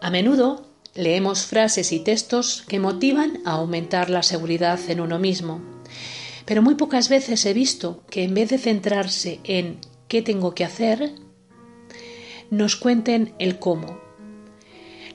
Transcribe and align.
A 0.00 0.10
menudo 0.10 0.66
leemos 0.94 1.46
frases 1.46 1.92
y 1.92 2.00
textos 2.00 2.64
que 2.68 2.78
motivan 2.78 3.40
a 3.44 3.52
aumentar 3.52 4.10
la 4.10 4.22
seguridad 4.22 4.78
en 4.88 5.00
uno 5.00 5.18
mismo. 5.18 5.60
Pero 6.44 6.62
muy 6.62 6.74
pocas 6.74 7.08
veces 7.08 7.44
he 7.46 7.54
visto 7.54 8.02
que 8.10 8.22
en 8.22 8.34
vez 8.34 8.50
de 8.50 8.58
centrarse 8.58 9.40
en 9.44 9.78
qué 10.08 10.22
tengo 10.22 10.54
que 10.54 10.64
hacer, 10.64 11.12
nos 12.50 12.76
cuenten 12.76 13.34
el 13.38 13.58
cómo. 13.58 13.98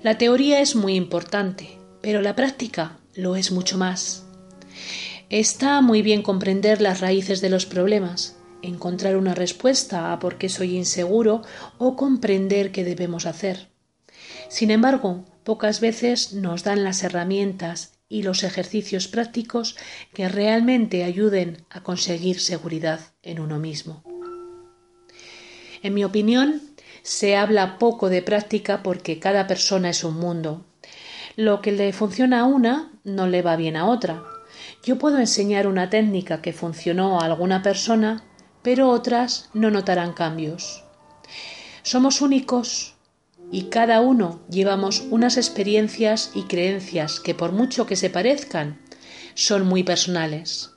La 0.01 0.17
teoría 0.17 0.61
es 0.61 0.75
muy 0.75 0.95
importante, 0.95 1.77
pero 2.01 2.21
la 2.21 2.35
práctica 2.35 2.97
lo 3.15 3.35
es 3.35 3.51
mucho 3.51 3.77
más. 3.77 4.25
Está 5.29 5.81
muy 5.81 6.01
bien 6.01 6.23
comprender 6.23 6.81
las 6.81 7.01
raíces 7.01 7.41
de 7.41 7.49
los 7.49 7.65
problemas, 7.65 8.37
encontrar 8.61 9.15
una 9.15 9.35
respuesta 9.35 10.11
a 10.11 10.19
por 10.19 10.37
qué 10.37 10.49
soy 10.49 10.75
inseguro 10.75 11.43
o 11.77 11.95
comprender 11.95 12.71
qué 12.71 12.83
debemos 12.83 13.25
hacer. 13.25 13.68
Sin 14.47 14.71
embargo, 14.71 15.25
pocas 15.43 15.79
veces 15.79 16.33
nos 16.33 16.63
dan 16.63 16.83
las 16.83 17.03
herramientas 17.03 17.93
y 18.09 18.23
los 18.23 18.43
ejercicios 18.43 19.07
prácticos 19.07 19.77
que 20.13 20.27
realmente 20.27 21.03
ayuden 21.03 21.65
a 21.69 21.81
conseguir 21.83 22.39
seguridad 22.39 22.99
en 23.21 23.39
uno 23.39 23.59
mismo. 23.59 24.03
En 25.81 25.93
mi 25.93 26.03
opinión, 26.03 26.61
se 27.03 27.37
habla 27.37 27.77
poco 27.77 28.09
de 28.09 28.21
práctica 28.21 28.83
porque 28.83 29.19
cada 29.19 29.47
persona 29.47 29.89
es 29.89 30.03
un 30.03 30.15
mundo. 30.15 30.65
Lo 31.35 31.61
que 31.61 31.71
le 31.71 31.93
funciona 31.93 32.41
a 32.41 32.45
una 32.45 32.91
no 33.03 33.27
le 33.27 33.41
va 33.41 33.55
bien 33.55 33.77
a 33.77 33.85
otra. 33.85 34.23
Yo 34.83 34.97
puedo 34.97 35.19
enseñar 35.19 35.67
una 35.67 35.89
técnica 35.89 36.41
que 36.41 36.51
funcionó 36.51 37.19
a 37.19 37.25
alguna 37.25 37.63
persona, 37.63 38.23
pero 38.61 38.89
otras 38.89 39.49
no 39.53 39.71
notarán 39.71 40.13
cambios. 40.13 40.83
Somos 41.83 42.21
únicos 42.21 42.95
y 43.51 43.63
cada 43.63 44.01
uno 44.01 44.41
llevamos 44.49 45.03
unas 45.09 45.37
experiencias 45.37 46.31
y 46.35 46.43
creencias 46.43 47.19
que 47.19 47.33
por 47.33 47.51
mucho 47.51 47.85
que 47.85 47.95
se 47.95 48.09
parezcan, 48.09 48.79
son 49.33 49.65
muy 49.65 49.83
personales. 49.83 50.71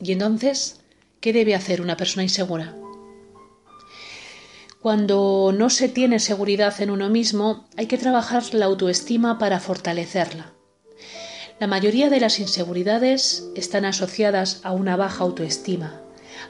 Y 0.00 0.12
entonces, 0.12 0.80
¿qué 1.20 1.32
debe 1.32 1.54
hacer 1.54 1.80
una 1.80 1.96
persona 1.96 2.22
insegura? 2.22 2.74
Cuando 4.80 5.52
no 5.56 5.68
se 5.68 5.88
tiene 5.88 6.20
seguridad 6.20 6.80
en 6.80 6.90
uno 6.90 7.10
mismo, 7.10 7.66
hay 7.76 7.86
que 7.86 7.98
trabajar 7.98 8.42
la 8.54 8.66
autoestima 8.66 9.38
para 9.38 9.58
fortalecerla. 9.58 10.52
La 11.58 11.66
mayoría 11.66 12.10
de 12.10 12.20
las 12.20 12.38
inseguridades 12.38 13.48
están 13.56 13.84
asociadas 13.84 14.60
a 14.62 14.72
una 14.72 14.96
baja 14.96 15.24
autoestima, 15.24 16.02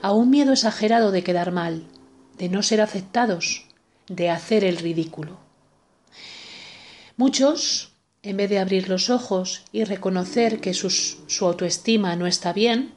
a 0.02 0.12
un 0.12 0.30
miedo 0.30 0.52
exagerado 0.52 1.12
de 1.12 1.22
quedar 1.22 1.52
mal, 1.52 1.84
de 2.36 2.48
no 2.48 2.62
ser 2.62 2.80
aceptados, 2.80 3.65
de 4.08 4.30
hacer 4.30 4.64
el 4.64 4.78
ridículo. 4.78 5.38
Muchos, 7.16 7.92
en 8.22 8.36
vez 8.36 8.50
de 8.50 8.58
abrir 8.58 8.88
los 8.88 9.10
ojos 9.10 9.64
y 9.72 9.84
reconocer 9.84 10.60
que 10.60 10.74
su 10.74 11.46
autoestima 11.46 12.14
no 12.16 12.26
está 12.26 12.52
bien, 12.52 12.94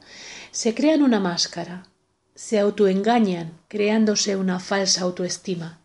se 0.50 0.74
crean 0.74 1.02
una 1.02 1.20
máscara, 1.20 1.86
se 2.34 2.58
autoengañan 2.58 3.58
creándose 3.68 4.36
una 4.36 4.60
falsa 4.60 5.02
autoestima. 5.02 5.80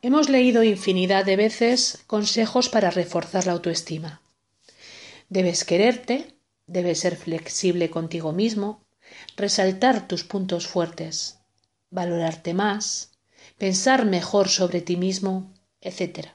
Hemos 0.00 0.28
leído 0.28 0.62
infinidad 0.62 1.24
de 1.24 1.36
veces 1.36 2.04
consejos 2.06 2.68
para 2.68 2.90
reforzar 2.90 3.46
la 3.46 3.52
autoestima. 3.52 4.22
Debes 5.28 5.64
quererte, 5.64 6.36
debes 6.66 7.00
ser 7.00 7.16
flexible 7.16 7.90
contigo 7.90 8.32
mismo, 8.32 8.86
resaltar 9.36 10.06
tus 10.06 10.24
puntos 10.24 10.66
fuertes, 10.68 11.37
valorarte 11.90 12.54
más, 12.54 13.12
pensar 13.56 14.04
mejor 14.04 14.48
sobre 14.48 14.80
ti 14.80 14.96
mismo, 14.96 15.52
etc. 15.80 16.28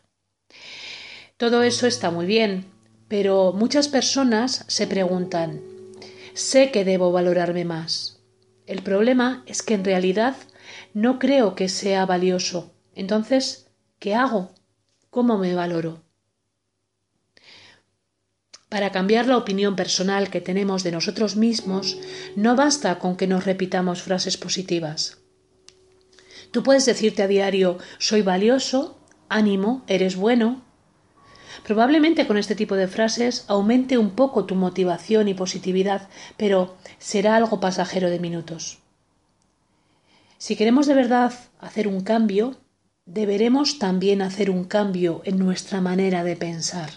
Todo 1.37 1.63
eso 1.63 1.87
está 1.87 2.11
muy 2.11 2.25
bien, 2.25 2.65
pero 3.07 3.53
muchas 3.53 3.87
personas 3.87 4.65
se 4.67 4.87
preguntan 4.87 5.73
sé 6.33 6.71
que 6.71 6.85
debo 6.85 7.11
valorarme 7.11 7.65
más. 7.65 8.19
El 8.65 8.81
problema 8.81 9.43
es 9.45 9.61
que 9.61 9.73
en 9.73 9.83
realidad 9.83 10.35
no 10.93 11.19
creo 11.19 11.55
que 11.55 11.69
sea 11.69 12.05
valioso. 12.05 12.73
Entonces, 12.95 13.67
¿qué 13.99 14.15
hago? 14.15 14.51
¿Cómo 15.09 15.37
me 15.37 15.53
valoro? 15.53 16.01
Para 18.69 18.91
cambiar 18.91 19.27
la 19.27 19.37
opinión 19.37 19.75
personal 19.75 20.31
que 20.31 20.41
tenemos 20.41 20.83
de 20.83 20.91
nosotros 20.91 21.35
mismos, 21.35 21.97
no 22.35 22.55
basta 22.55 22.97
con 22.97 23.15
que 23.15 23.27
nos 23.27 23.45
repitamos 23.45 24.01
frases 24.01 24.37
positivas. 24.37 25.22
Tú 26.53 26.61
puedes 26.61 26.85
decirte 26.85 27.23
a 27.23 27.27
diario 27.27 27.79
soy 27.97 28.21
valioso, 28.21 28.99
ánimo, 29.27 29.81
eres 29.87 30.15
bueno. 30.15 30.61
Probablemente 31.65 32.27
con 32.27 32.37
este 32.37 32.53
tipo 32.53 32.75
de 32.75 32.87
frases 32.87 33.45
aumente 33.47 33.97
un 33.97 34.11
poco 34.11 34.45
tu 34.45 34.53
motivación 34.53 35.27
y 35.27 35.33
positividad, 35.33 36.09
pero 36.37 36.77
será 36.99 37.37
algo 37.37 37.59
pasajero 37.59 38.11
de 38.11 38.19
minutos. 38.19 38.77
Si 40.37 40.55
queremos 40.55 40.85
de 40.85 40.93
verdad 40.93 41.33
hacer 41.59 41.87
un 41.87 42.01
cambio, 42.01 42.55
deberemos 43.07 43.79
también 43.79 44.21
hacer 44.21 44.51
un 44.51 44.65
cambio 44.65 45.23
en 45.25 45.39
nuestra 45.39 45.81
manera 45.81 46.23
de 46.23 46.35
pensar. 46.35 46.91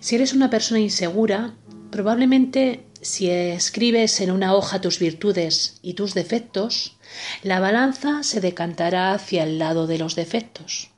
Si 0.00 0.14
eres 0.14 0.32
una 0.32 0.48
persona 0.48 0.80
insegura, 0.80 1.56
probablemente 1.90 2.86
si 3.02 3.30
escribes 3.30 4.20
en 4.20 4.30
una 4.30 4.54
hoja 4.54 4.80
tus 4.80 4.98
virtudes 4.98 5.78
y 5.82 5.94
tus 5.94 6.12
defectos, 6.12 6.98
la 7.42 7.58
balanza 7.58 8.22
se 8.22 8.40
decantará 8.40 9.12
hacia 9.12 9.44
el 9.44 9.58
lado 9.58 9.86
de 9.86 9.98
los 9.98 10.16
defectos. 10.16 10.90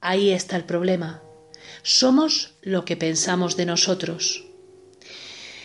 Ahí 0.00 0.30
está 0.30 0.56
el 0.56 0.64
problema. 0.64 1.22
Somos 1.82 2.54
lo 2.62 2.84
que 2.84 2.96
pensamos 2.96 3.56
de 3.56 3.66
nosotros. 3.66 4.44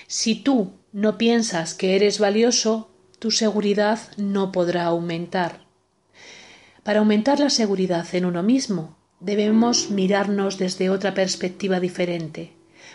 Si 0.08 0.36
tú 0.36 0.74
no 0.92 1.18
piensas 1.18 1.76
que 1.76 1.96
eres 1.96 2.18
valioso, 2.18 2.90
tu 3.20 3.30
seguridad 3.30 4.00
no 4.18 4.52
podrá 4.52 4.86
aumentar. 4.86 5.66
Para 6.84 7.00
aumentar 7.00 7.40
la 7.40 7.52
seguridad 7.52 8.08
en 8.14 8.26
uno 8.26 8.42
mismo, 8.42 8.98
debemos 9.20 9.92
mirarnos 9.92 10.58
desde 10.58 10.90
otra 10.90 11.14
perspectiva 11.14 11.80
diferente, 11.80 12.54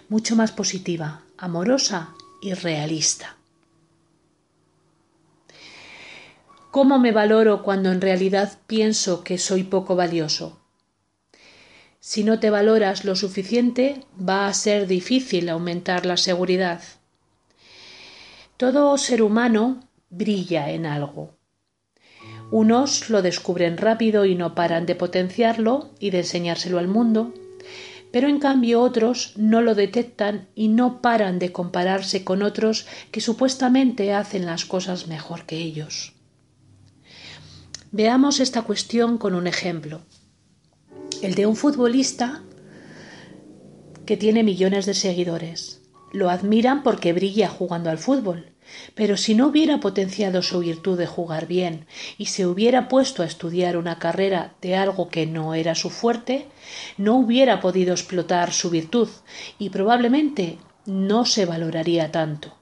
mucho 0.09 0.35
más 0.35 0.51
positiva, 0.51 1.23
amorosa 1.37 2.15
y 2.45 2.53
realista. 2.53 3.39
¿Cómo 6.71 6.99
me 6.99 7.11
valoro 7.11 7.63
cuando 7.63 7.91
en 7.91 8.03
realidad 8.03 8.59
pienso 8.67 9.25
que 9.25 9.39
soy 9.39 9.63
poco 9.63 9.97
valioso? 9.97 10.61
Si 12.01 12.23
no 12.23 12.41
te 12.41 12.51
valoras 12.51 13.07
lo 13.07 13.17
suficiente, 13.17 14.05
va 14.21 14.47
a 14.47 14.53
ser 14.53 14.87
difícil 14.87 15.49
aumentar 15.49 16.05
la 16.05 16.19
seguridad. 16.19 16.83
Todo 18.59 18.99
ser 18.99 19.23
humano 19.23 19.81
brilla 20.11 20.71
en 20.71 20.85
algo. 20.85 21.31
Unos 22.51 23.09
lo 23.09 23.23
descubren 23.23 23.79
rápido 23.79 24.27
y 24.27 24.35
no 24.35 24.55
paran 24.55 24.85
de 24.85 24.97
potenciarlo 24.97 25.89
y 25.99 26.11
de 26.11 26.19
enseñárselo 26.19 26.79
al 26.79 26.89
mundo, 26.89 27.33
pero 28.15 28.29
en 28.29 28.39
cambio 28.39 28.81
otros 28.81 29.33
no 29.35 29.61
lo 29.61 29.75
detectan 29.75 30.47
y 30.55 30.69
no 30.69 31.03
paran 31.03 31.41
de 31.41 31.51
compararse 31.51 32.23
con 32.23 32.45
otros 32.45 32.87
que 33.11 33.21
supuestamente 33.21 34.13
hacen 34.13 34.47
las 34.47 34.65
cosas 34.67 35.09
mejor 35.09 35.47
que 35.47 35.57
ellos. 35.57 36.13
Veamos 37.91 38.39
esta 38.39 38.63
cuestión 38.63 39.19
con 39.19 39.35
un 39.35 39.49
ejemplo, 39.49 40.01
el 41.23 41.35
de 41.35 41.47
un 41.47 41.57
futbolista 41.57 42.45
que 44.07 44.17
tiene 44.17 44.45
millones 44.45 44.87
de 44.87 44.95
seguidores. 44.95 45.83
Lo 46.13 46.31
admiran 46.31 46.85
porque 46.85 47.13
brilla 47.13 47.49
jugando 47.49 47.91
al 47.91 47.99
fútbol, 47.99 48.54
pero 48.95 49.17
si 49.17 49.35
no 49.35 49.49
hubiera 49.49 49.81
potenciado 49.81 50.43
su 50.43 50.61
virtud 50.61 50.99
de 50.99 51.07
jugar 51.07 51.47
bien 51.47 51.87
y 52.19 52.27
se 52.27 52.47
hubiera 52.47 52.89
puesto 52.89 53.23
a 53.23 53.27
estudiar 53.27 53.77
una 53.77 53.99
carrera 53.99 54.55
de 54.61 54.77
algo 54.77 55.09
que 55.09 55.27
no 55.27 55.55
era 55.55 55.75
su 55.75 55.91
fuerte, 55.91 56.47
no 56.97 57.17
hubiera 57.17 57.61
podido 57.61 57.93
explotar 57.93 58.53
su 58.53 58.71
virtud 58.71 59.09
y 59.59 59.71
probablemente 59.71 60.59
no 60.87 61.25
se 61.25 61.47
valoraría 61.47 62.13
tanto. 62.13 62.55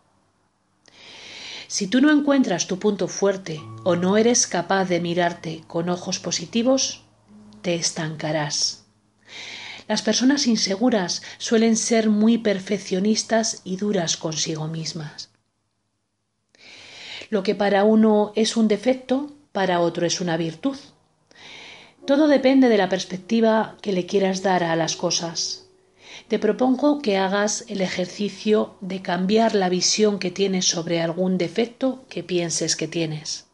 Si 1.67 1.87
tú 1.87 2.01
no 2.03 2.11
encuentras 2.11 2.67
tu 2.67 2.79
punto 2.79 3.09
fuerte 3.09 3.61
o 3.83 3.97
no 3.97 4.19
eres 4.19 4.47
capaz 4.47 4.85
de 4.87 5.01
mirarte 5.01 5.63
con 5.67 5.89
ojos 5.89 6.19
positivos, 6.19 7.05
te 7.63 7.75
estancarás. 7.75 8.85
Las 9.89 10.03
personas 10.03 10.47
inseguras 10.47 11.23
suelen 11.39 11.77
ser 11.77 12.11
muy 12.11 12.39
perfeccionistas 12.39 13.63
y 13.65 13.77
duras 13.77 14.17
consigo 14.17 14.69
mismas. 14.69 15.32
Lo 17.33 17.43
que 17.43 17.55
para 17.55 17.85
uno 17.85 18.35
es 18.37 18.59
un 18.59 18.69
defecto, 18.69 19.33
para 19.53 19.81
otro 19.81 20.05
es 20.05 20.21
una 20.21 20.37
virtud. 20.37 20.77
Todo 22.07 22.29
depende 22.29 22.69
de 22.69 22.77
la 22.77 22.91
perspectiva 22.91 23.79
que 23.81 23.95
le 23.95 24.05
quieras 24.05 24.43
dar 24.43 24.63
a 24.63 24.77
las 24.77 24.97
cosas. 24.97 25.65
Te 26.29 26.39
propongo 26.39 27.01
que 27.01 27.17
hagas 27.17 27.65
el 27.69 27.81
ejercicio 27.81 28.75
de 28.83 29.01
cambiar 29.01 29.55
la 29.55 29.71
visión 29.71 30.19
que 30.19 30.31
tienes 30.31 30.67
sobre 30.67 31.01
algún 31.01 31.39
defecto 31.39 32.05
que 32.11 32.23
pienses 32.23 32.77
que 32.77 32.87
tienes. 32.87 33.47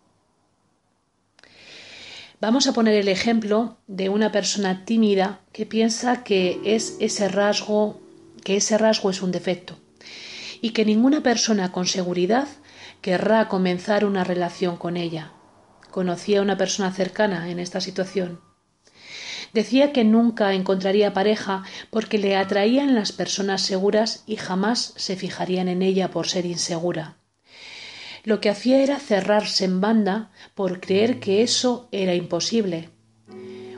Vamos 2.41 2.67
a 2.67 2.73
poner 2.73 2.95
el 2.95 3.07
ejemplo 3.07 3.77
de 3.87 4.09
una 4.09 4.33
persona 4.33 4.85
tímida 4.87 5.39
que 5.53 5.67
piensa 5.67 6.25
que 6.25 6.61
es 6.65 6.97
ese 6.99 7.29
rasgo, 7.29 8.01
que 8.43 8.57
ese 8.57 8.77
rasgo 8.77 9.11
es 9.11 9.23
un 9.23 9.31
defecto 9.31 9.79
y 10.61 10.71
que 10.71 10.85
ninguna 10.85 11.23
persona 11.23 11.71
con 11.71 11.87
seguridad 11.87 12.49
querrá 13.01 13.49
comenzar 13.49 14.05
una 14.05 14.25
relación 14.25 14.77
con 14.77 14.97
ella. 14.97 15.33
Conocí 15.91 16.37
a 16.37 16.43
una 16.43 16.57
persona 16.57 16.93
cercana 16.93 17.51
en 17.51 17.59
esta 17.59 17.81
situación. 17.81 18.41
Decía 19.53 19.93
que 19.93 20.05
nunca 20.05 20.53
encontraría 20.53 21.15
pareja 21.15 21.65
porque 21.91 22.19
le 22.19 22.37
atraían 22.37 22.95
las 22.95 23.13
personas 23.13 23.63
seguras 23.63 24.23
y 24.27 24.37
jamás 24.37 24.93
se 24.97 25.17
fijarían 25.17 25.69
en 25.69 25.83
ella 25.83 26.11
por 26.11 26.29
ser 26.29 26.45
insegura 26.45 27.19
lo 28.29 28.43
que 28.43 28.51
hacía 28.51 28.83
era 28.83 28.99
cerrarse 28.99 29.65
en 29.65 29.81
banda 29.81 30.31
por 30.55 30.81
creer 30.81 31.19
que 31.19 31.43
eso 31.43 31.89
era 31.93 32.15
imposible. 32.15 32.91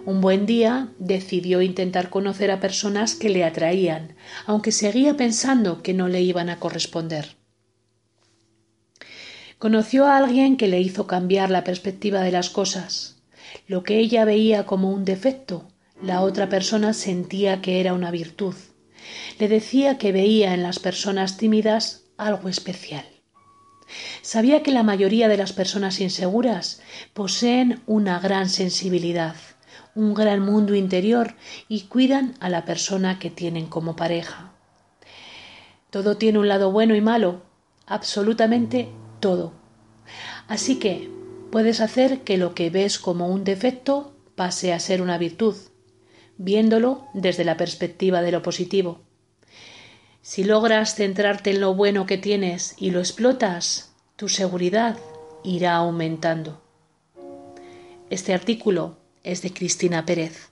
Un 0.05 0.21
buen 0.21 0.45
día 0.45 0.89
decidió 0.99 1.63
intentar 1.63 2.11
conocer 2.11 2.51
a 2.51 2.59
personas 2.59 3.15
que 3.15 3.29
le 3.29 3.45
atraían, 3.45 4.17
aunque 4.47 4.73
seguía 4.73 5.17
pensando 5.17 5.83
que 5.83 5.95
no 5.95 6.09
le 6.09 6.23
iban 6.23 6.49
a 6.49 6.59
corresponder. 6.59 7.37
Conoció 9.61 10.07
a 10.07 10.17
alguien 10.17 10.57
que 10.57 10.69
le 10.69 10.81
hizo 10.81 11.07
cambiar 11.07 11.51
la 11.51 11.65
perspectiva 11.65 12.23
de 12.23 12.33
las 12.33 12.49
cosas. 12.49 13.21
Lo 13.67 13.83
que 13.83 13.99
ella 13.99 14.25
veía 14.25 14.65
como 14.65 14.91
un 14.91 15.05
defecto, 15.05 15.69
la 16.03 16.23
otra 16.23 16.49
persona 16.49 16.95
sentía 16.95 17.61
que 17.61 17.79
era 17.79 17.93
una 17.93 18.11
virtud. 18.11 18.55
Le 19.39 19.49
decía 19.49 19.99
que 19.99 20.12
veía 20.12 20.55
en 20.55 20.62
las 20.62 20.79
personas 20.79 21.37
tímidas 21.37 22.05
algo 22.17 22.49
especial. 22.49 23.05
Sabía 24.23 24.62
que 24.62 24.71
la 24.71 24.83
mayoría 24.83 25.29
de 25.29 25.37
las 25.37 25.53
personas 25.53 26.01
inseguras 26.01 26.81
poseen 27.12 27.83
una 27.87 28.19
gran 28.19 28.49
sensibilidad, 28.49 29.37
un 29.95 30.15
gran 30.15 30.41
mundo 30.41 30.75
interior 30.75 31.35
y 31.69 31.83
cuidan 31.83 32.35
a 32.41 32.49
la 32.49 32.65
persona 32.65 33.19
que 33.19 33.29
tienen 33.29 33.67
como 33.67 33.95
pareja. 33.95 34.55
Todo 35.91 36.17
tiene 36.17 36.39
un 36.39 36.49
lado 36.49 36.73
bueno 36.73 36.95
y 36.95 37.03
malo, 37.03 37.43
absolutamente 37.85 38.89
todo. 39.21 39.53
Así 40.49 40.79
que 40.79 41.11
puedes 41.51 41.81
hacer 41.81 42.21
que 42.21 42.39
lo 42.39 42.55
que 42.55 42.71
ves 42.71 42.99
como 42.99 43.29
un 43.29 43.45
defecto 43.45 44.13
pase 44.35 44.73
a 44.73 44.81
ser 44.81 45.03
una 45.03 45.19
virtud, 45.19 45.55
viéndolo 46.39 47.07
desde 47.15 47.45
la 47.45 47.57
perspectiva 47.57 48.23
de 48.23 48.33
lo 48.33 48.43
positivo. 48.43 49.01
Si 50.23 50.45
logras 50.45 50.95
centrarte 50.95 51.51
en 51.51 51.61
lo 51.61 51.75
bueno 51.75 52.07
que 52.07 52.19
tienes 52.19 52.75
y 52.79 52.91
lo 52.91 53.01
explotas, 53.01 53.93
tu 54.17 54.29
seguridad 54.29 54.99
irá 55.45 55.77
aumentando. 55.77 56.61
Este 58.11 58.35
artículo 58.35 58.97
es 59.23 59.43
de 59.43 59.53
Cristina 59.53 60.05
Pérez. 60.05 60.50